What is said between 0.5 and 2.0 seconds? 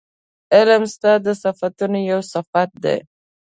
علم ستا د صفتونو